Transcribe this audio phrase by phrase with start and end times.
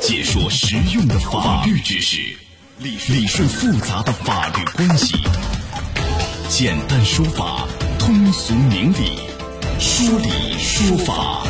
[0.00, 2.16] 解说实用的法律知识，
[2.78, 5.14] 理理顺复杂的法律关系，
[6.48, 9.20] 简单说法，通俗明理，
[9.78, 11.42] 说理说法。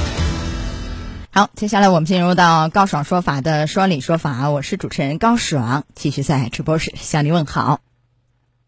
[1.30, 7.80] 好，接下来我们进入到高爽说法的说理说法，我是主持人高爽，继续在直播室向您问好。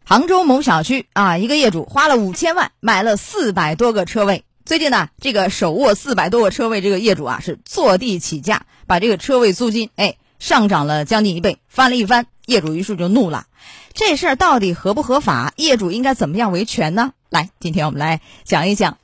[0.05, 4.45] 杭州某小区啊，一个业主花了五千万买了四百多个车位。
[4.65, 12.27] 最近呢，这个手握四百多个车位，这个业主啊是坐地起价，把这个车位租金哎上涨了将近一倍，翻了一番。
[12.45, 13.45] 业主于是就怒了，
[13.93, 15.53] 这事儿到底合不合法？
[15.55, 17.13] 业主应该怎么样维权呢？
[17.29, 18.97] 来，今天我们来讲一讲。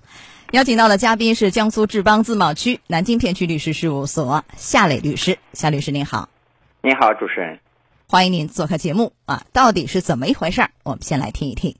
[0.51, 6.27] 邀请到的嘉宾是江苏志邦自贸区南京片区律师事务所夏磊律师，夏律师您好。
[6.81, 7.59] 您好，主持人。
[8.07, 9.45] 欢迎您做客节目啊！
[9.53, 10.71] 到底是怎么一回事儿？
[10.83, 11.75] 我们先来听一听。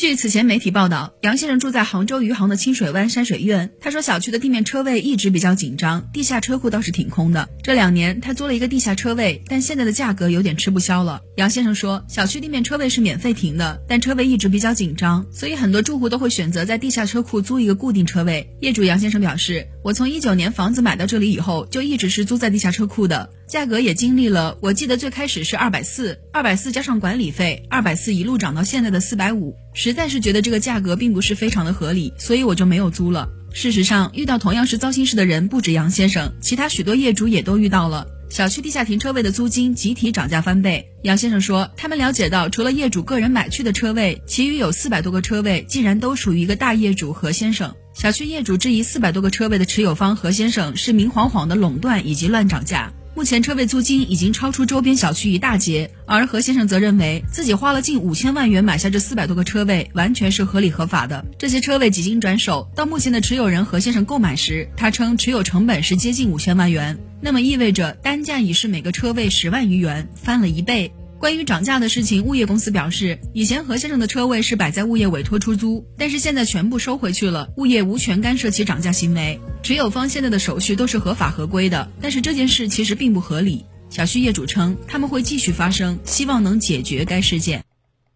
[0.00, 3.70] 据此前媒体报道，杨先生住在杭州余杭的清水湾山水苑。
[3.82, 7.46] 他说，小区的地面车位一直比较紧张，地下车库倒是挺空的。
[7.62, 11.20] 这两年他租了一个地下车位，但现在的价格有点吃不消了。
[11.36, 18.50] 杨先生说，小区地面车位是免费停的，但车位一直比较紧张，所以很多住户都会选择在地下车库租一个固定车位。
[18.62, 29.56] 业主杨先生表示，我从一九年房子买到这里以后，就一直是租在地下车库的，价格也经历了，我记得最开始是二百四，二百四加上管理费，二百四一路涨到现在的四百五。
[29.72, 33.26] 实在是觉得这个价格并不是非常的合理，所以我就没有租了。
[33.54, 38.06] 事实上，遇到同样是糟心事的人不止杨先生，其他许多业主也都遇到了。
[38.28, 40.86] 小区地下停车位的租金集体涨价翻倍。
[41.02, 47.74] 杨先生说，他们了解到，除了业主个人买去的车位，其余有四百多个车位竟然都属于一个大业主何先生。
[48.00, 52.90] 小区业主质疑四百多个车位的持有方何先生是明晃晃的垄断以及乱涨价。
[53.14, 61.26] 目前车位租金已经超出周边小区一大截，而何先生则认为自己花了近五千万元买下这四百多个车位，完全是合理合法的。
[61.38, 70.90] 这些车位几经转手，到目前的持有人何先生购买时，他称持有成本是接近五千万元，那么意味着单价已是每个车位十万余元，翻了一倍。
[71.20, 79.38] 关于涨价的事情，物业公司表示，以前何先生的车位是摆在物业委托出租，但是现在全部收回去了，物业无权干涉其涨价行为。
[79.62, 83.66] 持有方现在的手续都是合法合规的，但是这件事其实并不合理。
[83.90, 87.64] 小区业主称他们会继续发声，希望能解决该事件。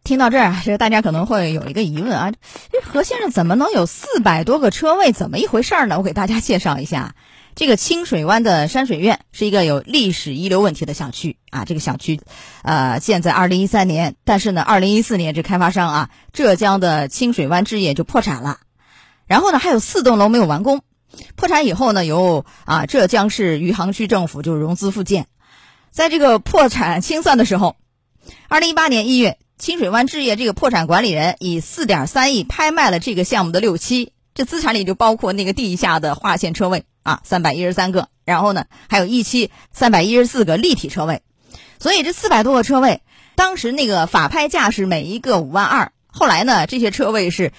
[0.03, 2.33] 听到这儿，这大家可能会有一个疑问啊，
[2.73, 5.13] 这何先生怎么能有四百多个车位？
[5.13, 5.99] 怎么一回事儿呢？
[5.99, 7.15] 我给大家介绍一下。
[7.57, 11.65] 这个清水湾的山水苑是一个有历史遗留问题的小区啊。
[11.65, 12.21] 这个小区，
[12.63, 18.59] 呃，建在二零一三年，但是呢，二零一四年这开发商啊，浙江的清水湾置业就破产了。
[19.27, 20.83] 然后呢，还有四栋楼没有完工。
[21.37, 25.29] 破产以后呢，由啊浙江市余杭区政府就融资复建。
[25.93, 27.77] 在这个破产清算的时候，
[28.49, 36.85] 二零一八年一月，清水湾置业这个破产管理人以四点三亿拍卖了这个项目的六期，这资产里就包括那个地下的划线车位。
[37.05, 41.23] 啊，三百一十三个，然后呢，还有一期三百一十四个立体车位，
[41.79, 43.03] 所以这四百多个车位，
[43.37, 45.93] 当时那个法拍价是每一个五万二。
[46.07, 47.53] 后来呢，这些车位是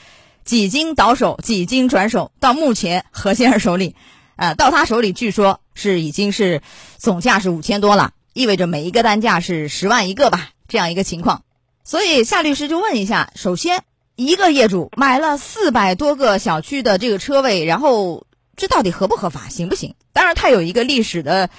[0.44, 3.95] 几经倒手，几经转手，到目前何先生手里，
[4.35, 6.63] 呃，到他手里据说是已经是
[6.97, 11.44] 总价是五千多了，意味着每一个单价是十万一个吧，这样一个情况。
[11.84, 13.84] 所以夏律师就问一下：首先，
[14.16, 18.25] 一个业主买了四百多个小区的这个车位，然后。
[18.57, 19.95] 这到底合不合法，行不行？
[20.13, 21.49] 当然，它有一个历史的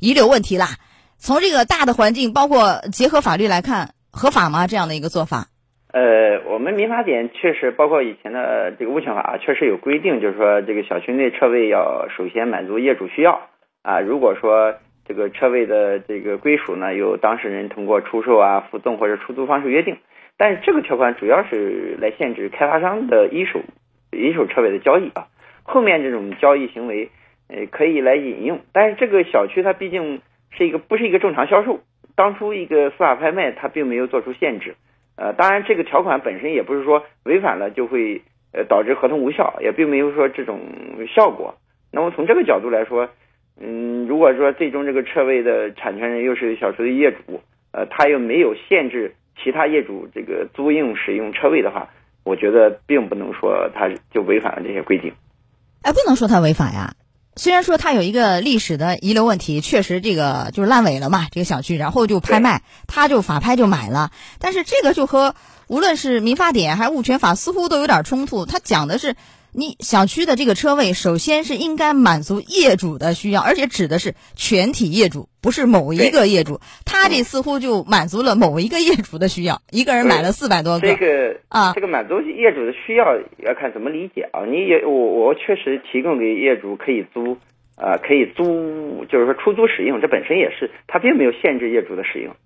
[0.00, 0.66] 遗留问题啦。
[1.18, 4.66] 从这个大的环境，包括结合法律来看，合法吗？
[4.66, 5.46] 这样的一个做法？
[5.92, 13.48] 呃，我们民法典确实，包括以前的这个物权法，确实有规定，就是说这个小区内车位要首先满足业主需要
[13.82, 14.00] 啊。
[14.00, 14.74] 如果说
[15.08, 19.96] 这个车位的这个归属呢，由当事人通过出售啊、附赠或者出租方式约定，
[20.36, 23.60] 但是这个条款主要是来限制开发商的一手
[24.12, 25.28] 一手车位的交易啊。
[25.66, 27.10] 后面这种交易行为，
[27.48, 31.80] 呃，可以来引用，但是这个小区它毕竟是一个不是一个正常销售，
[32.14, 34.76] 当初一个司法拍卖它并没有做出限制，
[35.16, 38.22] 呃，当然这个条款本身也不是说违反了就会
[38.52, 40.60] 呃导致合同无效，也并没有说这种
[41.14, 41.56] 效果。
[41.92, 43.08] 那么从这个角度来说，
[43.60, 47.40] 嗯，如果说最终这个车位的产权人又是小区的业主，
[47.72, 51.88] 呃，他又没有限制其他业主这个租用使用车位的话，
[52.24, 55.12] 我觉得并不能说他就违反了这些规定。
[55.86, 56.94] 哎，不能说他违法呀。
[57.36, 64.10] 虽然说他有一个历史的遗留问题，确实这个就是烂尾了嘛，这个小区，然后就拍卖，他就法拍就买了。
[64.40, 65.36] 但是这个就和
[65.68, 68.46] 无论是民法典还是物权法，似乎都有点冲突。
[68.46, 69.14] 他讲的是。
[69.58, 76.60] 你小区的这个车位，首先是应该满足业主的需要，而且指的是全体业主，不是某一个业主。
[76.84, 80.86] 他这似乎就满足了某一个业主的需要，一个人买了四百多个。
[80.86, 84.44] 这个啊，这个满足业主的需要要看怎么理解啊。
[84.44, 87.38] 你也我我确实提供给业主可以租，
[87.76, 92.36] 呃，可以租，就是说出租使用，这本身也是它并没有限制业主的使用。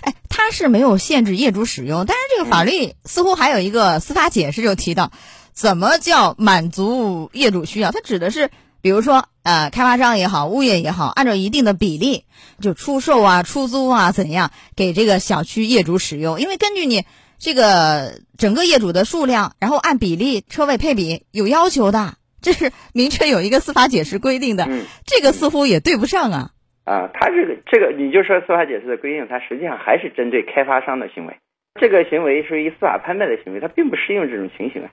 [0.00, 5.10] 哎，它是没有限制业主使用，但是这个法律似乎还有一个司法解释，就提到
[5.52, 8.50] 怎么叫满足业主需要，它指的是，
[8.80, 12.24] 比如说呃，开发商也好，物业也好，按照一定的比例
[12.60, 17.04] 就出售啊、出租啊怎样给这个小区业主使用，因为根据你
[17.38, 22.14] 这个整个业主的数量，然后按比例车位配比有要求的。
[22.40, 24.66] 这是明确有一个司法解释规定的，
[25.06, 26.50] 这个似乎也对不上啊。
[26.82, 31.38] 啊，他这个这个，你就说司法解释的规定，它实际上还是针对开发商的行为，
[31.80, 34.90] 这个行为属于司法拍卖的行为，它并不适用这种情形啊。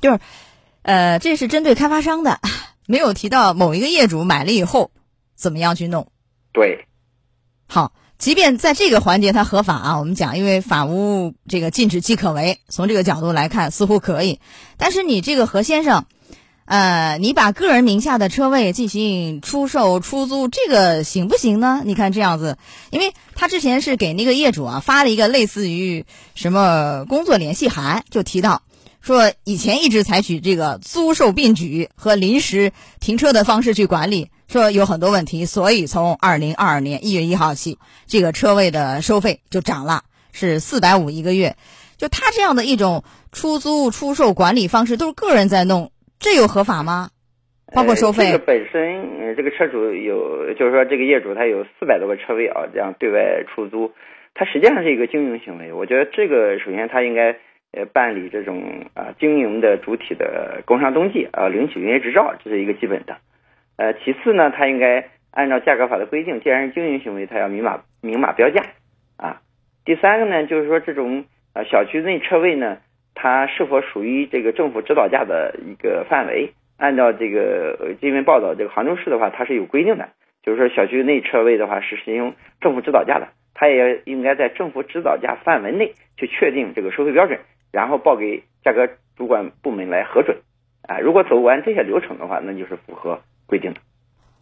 [0.00, 0.20] 就是，
[0.82, 2.40] 呃，这是针对开发商的，
[2.86, 4.90] 没有提到某一个业主买了以后
[5.34, 6.08] 怎么样去弄。
[6.52, 6.86] 对，
[7.66, 14.40] 好，即便在这个环节它合法啊，我们讲，因为法无这个禁止即可为，从这个角度来看似乎可以，
[14.76, 16.06] 但是你这个何先生。
[16.68, 21.82] 呃，你把个人名下的车位进行出售、出租，这个行不行呢？
[21.84, 22.58] 你看这样子，
[22.90, 26.04] 因为他之前是给那个业主啊发了一个类似于
[26.34, 28.62] 什么工作联系函，就提到
[29.06, 41.54] 说以前一直采取这个租售并举和临时停车的方式去管理，说有很多问题，所以从二零二二年一月一号起，这个车位的收费就涨了，是四百五一个月。
[41.96, 45.92] 就他这样的一种出租、出售管理方式，都是个人在弄。
[46.18, 47.10] 这有合法吗？
[47.72, 48.32] 包括收费。
[48.32, 48.82] 这个本身，
[49.20, 53.92] 呃，这个车主有，就是说这个业主他有四百多个车位啊，这样对外出租，
[54.34, 55.72] 他实际上是一个经营行为。
[55.72, 57.38] 我觉得这个首先他应该
[57.76, 63.18] 呃办理这种啊经营的主体的工商登记啊，领取营业执照，这是一个基本的。
[63.76, 68.62] 呃，其次呢，他应该按照价格法的规定，既然是经营行为，他要明码明码标价
[69.16, 69.42] 啊。
[69.84, 71.24] 第三个呢，就是说这种
[71.54, 72.78] 呃小区内车位呢。
[73.18, 76.52] 它是否属于这个政府指导价的一个范围？
[76.76, 80.10] 按照这个新闻报道，这个杭州市的话，它是有规定的，
[80.42, 87.40] 就是说小区内车位的话是实行政府指导价的，它也应该在政府指导价范围内去确定这个收费标准，
[87.76, 88.88] 然后报给价格
[89.18, 90.38] 主管部门来核准。
[90.80, 93.80] 啊，如果走完这些流程的话，那就是符合规定的。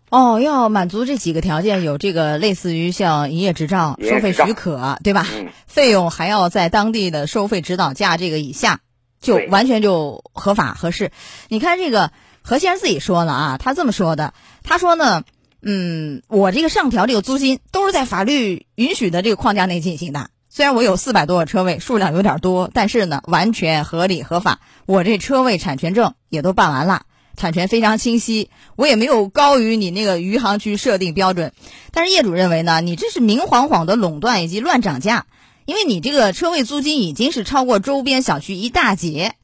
[0.08, 5.26] 哦，要满足这几个条件，有这个类似于像营业执照、收费许可，对吧？
[5.66, 8.78] 费用还要在当地的收费指导价这个以下，
[9.18, 11.10] 就完全就合法合适。
[11.48, 14.32] 你看这个何先生自己说了啊，他这么说的，
[14.62, 15.24] 他说呢，
[15.60, 20.28] 嗯，我这个上调这个租金都是在法律允许的这个框架内进行的。
[20.56, 24.60] 虽然我有四百多个车位，数量有点多，但是呢，完全合理合法。
[24.86, 27.06] 我这车位产权证也都办完了。
[27.36, 31.52] 产权非常清晰，我也没有高于你那个余杭区设定标准，
[31.90, 35.26] 但是业主认为呢，你这是明晃晃的垄断以及乱涨价，
[35.64, 39.34] 因为你这个车位租金已经是超过周边小区一大截，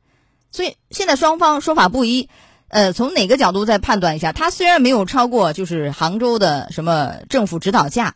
[0.53, 2.29] 所以现在双方说法不一，
[2.69, 4.31] 呃，从哪个角度再判断一下？
[4.31, 8.15] 它虽然没有超过就是杭州的什么政府指导价，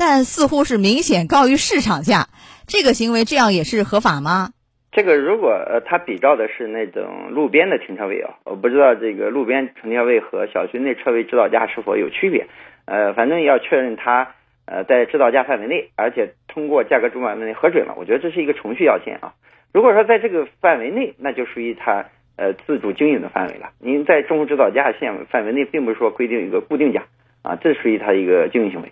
[0.00, 2.32] 但似乎是明显高于市场价，
[2.66, 4.48] 这个行为这样也是合法吗？
[4.92, 12.46] 这个如果呃，他比照的是那种路边的停车位啊，我不知道这个路边停车位和小区内车位指导价是否有区别，
[12.86, 14.32] 呃，反正要确认他
[14.64, 19.34] 呃在指导价范围内，而且通过价格主管部门核准了，我觉得这是一个程序要件啊。
[19.70, 22.06] 如果说在这个范围内，那就属于他
[22.36, 23.72] 呃自主经营的范围了。
[23.78, 27.04] 您在政府指导价线范围内，并不是说规定一个固定价
[27.42, 28.90] 啊，这属于他一个经营行为。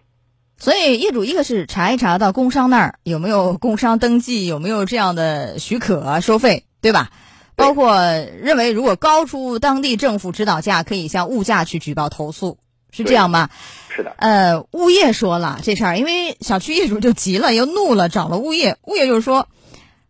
[0.61, 7.11] 所以业主一个是查一查到工商那儿有没有工商登记，有没有这样的许可收费，对吧？
[7.55, 7.97] 包括
[8.41, 12.59] 认为如果高出当地政府指导价，可以向物价去举报投诉，
[12.91, 13.51] 是这样吗？
[13.89, 14.13] 是的。
[14.17, 18.79] 呃，物业说了这事儿，因为小区业主就急了，又怒了，找了物业。
[18.83, 19.49] 物业就是说，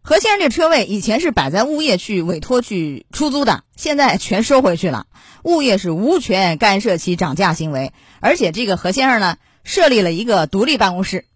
[0.02, 5.06] 何先生这车位以前是摆在物业去委托去出租的，现在全收回去了，
[5.42, 9.36] 物业是无权干涉其涨价行为，而且这个何先生呢？
[9.68, 11.26] 设立了一个独立办公室，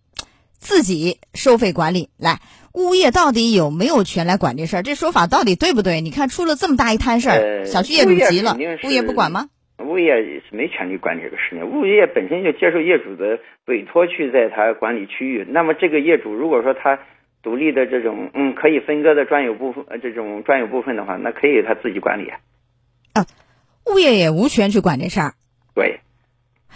[0.54, 2.08] 自己收费管理。
[2.16, 2.40] 来，
[2.72, 4.82] 物业到底有没有权来管这事儿？
[4.82, 6.00] 这说法到底对不对？
[6.00, 9.50] 你看出了这么大一摊事儿，小区业主急了，物业不管吗？
[9.84, 11.60] 物业是没权利管这个事情。
[11.78, 15.44] 物业本身就接受业主的委托去在他管理区域。
[15.46, 17.00] 那么这个业主如果说他
[17.42, 22.30] 独立的这种嗯可以分割的专有部分呃这种专有部分的话，那可以他自己管理
[23.12, 23.26] 啊。
[23.92, 25.34] 物业也无权去管这事儿。
[25.74, 26.00] 对。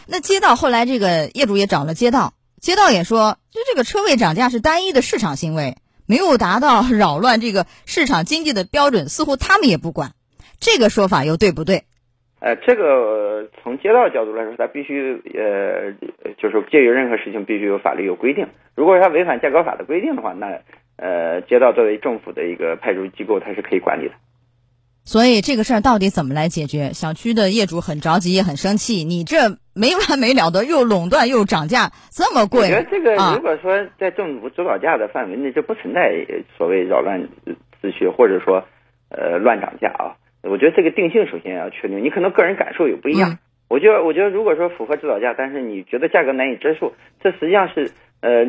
[0.06, 5.76] 那街道后来这个业主也找了街道，街道也说，就这个车位涨价是单一的市场行为，
[6.06, 10.12] 没有达到扰乱这个市场经济的标准，似乎他们也不管，
[10.60, 11.84] 这个说法又对不对？
[12.38, 15.90] 呃，这个从街道角度来说，他必须呃，
[16.40, 20.60] 就是介于任何事情必须有法律有规定，如果他违反价格法的规定的话，那
[20.96, 24.14] 呃，街道作为政府的一个派出机构，它是可以管理的。
[25.04, 26.92] 所以这个事儿到底怎么来解决？
[26.92, 29.04] 小区的业主很着急，也很生气。
[29.04, 32.62] 你这没完没了的，又垄断又涨价，这么贵。
[32.62, 36.24] 我觉得这个啊如果说在政府指导价的范围内，就不存在
[36.56, 37.20] 所谓扰乱
[37.82, 38.64] 秩序或者说
[39.10, 40.16] 呃乱涨价啊。
[40.42, 43.30] 我觉得这个定性首先要确定，你可能个人感受也不一样。
[43.30, 47.90] 嗯我觉得，我觉得如果说符合指导价，但是你觉得价格难以接受，这实际上是
[48.20, 48.46] 呃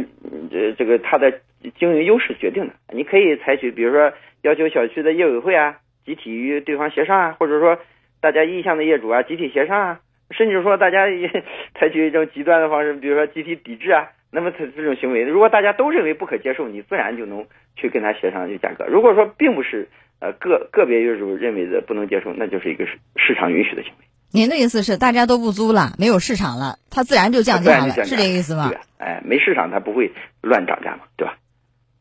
[0.52, 1.40] 这这个它的
[1.80, 2.74] 经营优势决定的。
[2.94, 7.80] 你可以采取，比如说要求小区的业委会啊，集体与对方协商啊，或者说
[8.22, 10.00] 大家意向的业主啊，集体协商啊，
[10.32, 11.44] 甚至说大家也
[11.80, 14.10] 采取一种极端的方式，比如说集体抵制啊。
[14.30, 18.86] 那么这这种行为，如果大家都认为不可接受，你自然就能去跟他协商这价格。
[18.86, 19.88] 如果说并不是
[20.20, 24.06] 呃个个别业主认为的不能接受，那就是一个市市场允许的行为。
[24.34, 28.76] 您的意思是大家都不租了，没有市场了，它自然就降价了，是这个意思吗对？
[28.76, 28.82] 吧？
[28.98, 31.38] 哎，没市场它不会乱涨价嘛，对吧？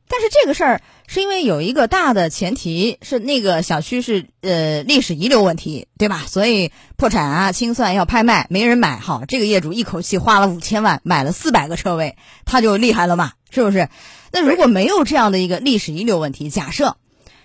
[0.08, 6.25] 但是这个事儿是因为有一个大的前提是那个小区是呃历史遗留问题，对吧？
[6.28, 8.98] 所以破产啊、清算要拍卖，没人买。
[8.98, 13.88] 好，这个业主一口气花了五千万买了四百个车位，他就厉害了嘛，是不是？
[14.32, 16.96] 那如果没有这样的一个历史遗留问题，假设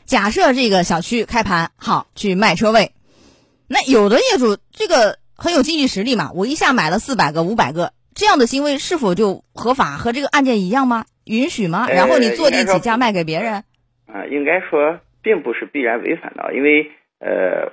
[0.05, 2.93] 假设这个小区开盘好去卖车位，
[3.67, 9.97] 那有的业主这个很有经济实力嘛，我一下买了四百个、五百个，这样的行为是否就合法？
[9.97, 11.05] 和这个案件一样吗？
[11.25, 11.85] 允许吗？
[11.87, 13.63] 呃然后你坐地起价卖给别人？
[14.07, 17.71] 啊、应该说并不是必然违反的啊，因为呃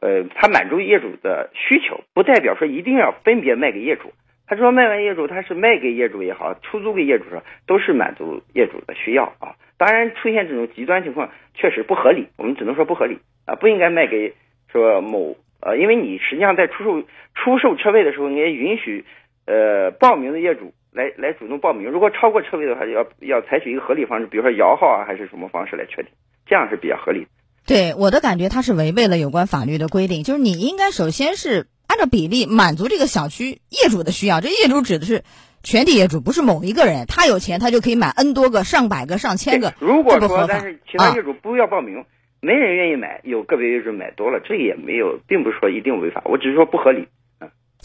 [0.00, 4.12] 呃，他满足业主的需求，不代表说一定要分别卖给业主。
[4.46, 9.56] 他说卖完业主，他是卖给业主也好，出租给业主说，都是满足业主的需要啊。
[9.76, 14.34] 当然，出现这种极端情况确实不合理，我们只能说不合理啊，不应该卖给
[14.70, 17.02] 说某呃，因为你实际上在出售
[17.34, 19.04] 出售车位的时候，你也允许
[19.46, 21.90] 呃报名的业主来来主动报名。
[21.90, 26.10] 如果超过车位的话，要要采取一个合理方式，比如说摇号啊，还是什么方式来确定，
[26.46, 27.26] 这样是比较合理的。
[27.66, 34.40] 对我的感觉，它是违背了有关法律的规定，就是你应该首先是按照比例满足这个小区业主的需要。
[34.40, 35.22] 这业主指的是
[35.62, 42.06] 全体业主，不是某一个人，他有钱他就可以买 N 多个、上百个、上千个，如果说但是其他啊业主不要报名，
[42.40, 47.06] 没人愿意买，有个别业主买多了，这也没有，并不是说一定违法，我只是说不合理。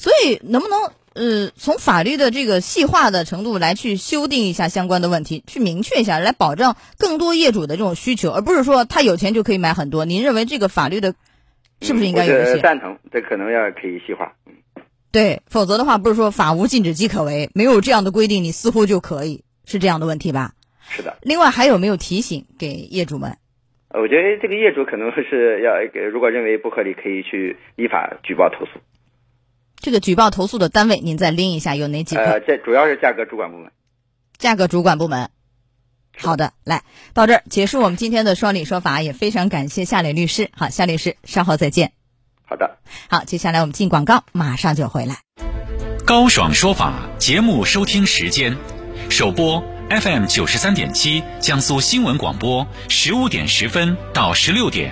[0.02, 0.80] 所以能不能
[1.14, 10.04] 呃从法律的这个细化的程度来去修订一下相关的问题，去明确一下，来保障更多业主的这种需求，而不是说他有钱就可以买很多。
[10.04, 11.14] 您认为这个法律的
[11.82, 12.60] 是不是应该有些？
[12.62, 12.98] 赞同？
[13.12, 14.34] 这可能要可以细化。
[14.48, 14.54] 嗯
[15.12, 20.54] 对，否则的话不是说法无禁止即可为，没有这样的规定，你似乎就可以，是这样的问题吧？
[20.90, 23.38] 是的，另外还有没有提醒给业主们？
[23.90, 28.80] 呃我觉得这个业主可能是要，呃如果认为不合理，可以去依法举报投诉。
[29.82, 32.22] 这个举报投诉的单位，您再拎一下有哪几个？
[32.22, 33.72] 呃，这主要是价格主管部门。
[34.38, 35.30] 价格主管部门。
[36.18, 36.84] 好的，来
[37.14, 40.52] 到这儿结束我们今天的说理说法，也非常感谢夏磊律师。
[40.56, 41.94] 好，夏律师，稍后再见。
[42.44, 42.78] 好的。
[43.10, 45.18] 好，接下来我们进广告，马上就回来。
[46.06, 48.56] 高爽说法节目收听时间：
[49.10, 54.92] 首播 FM 九十三点七，江苏新闻广播十五点十分到十六点；